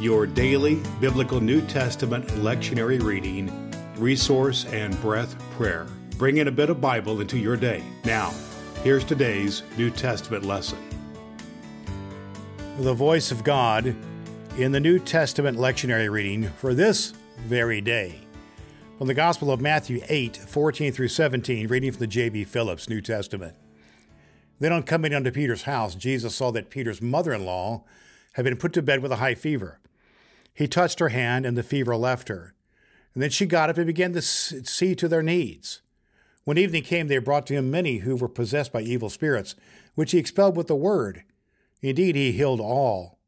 [0.00, 5.86] your daily biblical New Testament lectionary reading, resource, and breath prayer.
[6.18, 7.82] Bring in a bit of Bible into your day.
[8.04, 8.34] Now,
[8.82, 10.78] here's today's New Testament lesson.
[12.78, 13.94] The voice of God
[14.58, 17.12] in the New Testament lectionary reading for this
[17.46, 18.20] very day.
[18.98, 22.44] From the Gospel of Matthew 8, 14 through 17, reading from the J.B.
[22.44, 23.56] Phillips New Testament.
[24.60, 27.84] Then on coming unto Peter's house, Jesus saw that Peter's mother in law
[28.34, 29.80] had been put to bed with a high fever.
[30.54, 32.54] He touched her hand, and the fever left her.
[33.12, 35.82] And then she got up and began to see to their needs.
[36.44, 39.54] When evening came, they brought to him many who were possessed by evil spirits,
[39.94, 41.24] which he expelled with the word.
[41.80, 43.18] Indeed, he healed all.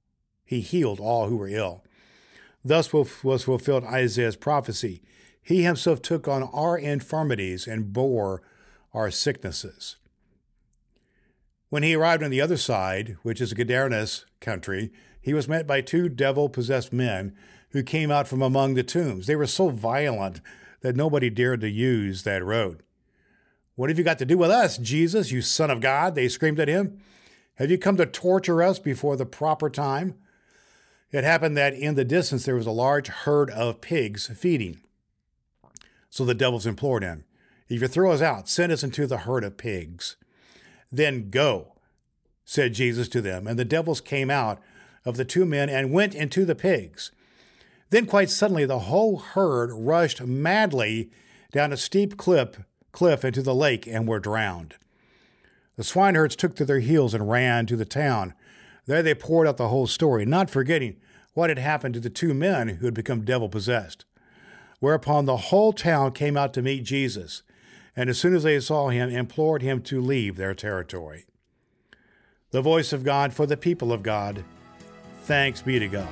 [0.45, 1.83] He healed all who were ill.
[2.65, 5.03] Thus was fulfilled Isaiah's prophecy.
[5.43, 8.43] He himself took on our infirmities and bore
[8.93, 9.97] our sicknesses.
[11.69, 15.81] When he arrived on the other side, which is Gadarenes country, he was met by
[15.81, 17.35] two devil possessed men
[17.71, 19.27] who came out from among the tombs.
[19.27, 20.41] They were so violent
[20.83, 22.83] that nobody dared to use that road.
[23.75, 26.15] What have you got to do with us, Jesus, you Son of God?
[26.15, 27.01] They screamed at him.
[27.57, 30.15] Have you come to torture us before the proper time?
[31.11, 34.81] It happened that in the distance there was a large herd of pigs feeding.
[36.09, 37.25] So the devils implored him,
[37.69, 40.17] If you throw us out, send us into the herd of pigs.
[40.91, 41.75] Then go,
[42.45, 43.47] said Jesus to them.
[43.47, 44.61] And the devils came out
[45.05, 47.13] of the two men and went into the pigs.
[47.91, 51.11] Then, quite suddenly, the whole herd rushed madly
[51.53, 52.61] down a steep cliff,
[52.93, 54.75] cliff into the lake and were drowned.
[55.77, 58.35] The swineherds took to their heels and ran to the town.
[58.87, 60.97] There they poured out the whole story, not forgetting
[61.35, 64.05] what had happened to the two men who had become devil possessed.
[64.81, 67.43] Whereupon the whole town came out to meet Jesus,
[67.97, 71.25] and as soon as they saw him, implored him to leave their territory.
[72.51, 74.45] The voice of God for the people of God.
[75.23, 76.09] Thanks be to God.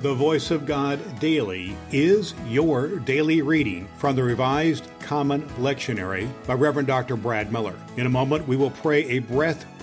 [0.00, 6.54] The Voice of God Daily is your daily reading from the Revised Common Lectionary by
[6.54, 7.16] Reverend Dr.
[7.16, 7.74] Brad Miller.
[7.96, 9.66] In a moment, we will pray a breath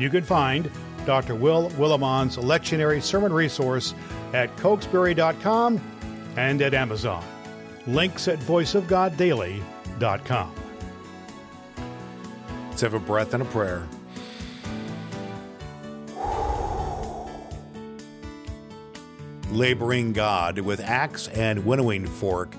[0.00, 0.70] You can find
[1.04, 1.34] Dr.
[1.34, 3.94] Will Willimon's lectionary sermon resource
[4.32, 5.78] at cokesbury.com
[6.38, 7.22] and at Amazon.
[7.86, 10.54] Links at voiceofgoddaily.com.
[12.70, 13.86] Let's have a breath and a prayer.
[19.50, 22.54] Laboring God with axe and winnowing fork,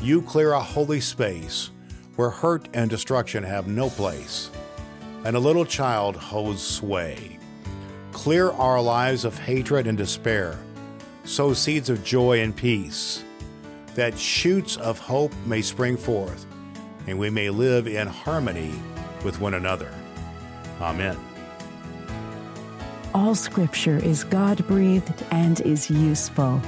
[0.00, 1.70] you clear a holy space
[2.16, 4.50] where hurt and destruction have no place
[5.24, 7.38] and a little child holds sway.
[8.12, 10.58] Clear our lives of hatred and despair.
[11.24, 13.24] Sow seeds of joy and peace,
[13.94, 16.46] that shoots of hope may spring forth,
[17.06, 18.72] and we may live in harmony
[19.24, 19.92] with one another.
[20.80, 21.16] Amen.
[23.14, 26.60] All scripture is God breathed and is useful.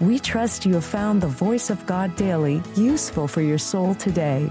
[0.00, 4.50] We trust you have found the Voice of God Daily useful for your soul today.